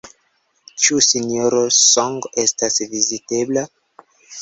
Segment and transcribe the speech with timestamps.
[0.85, 3.71] Ĉu Sinjoro Song estas vizitebla?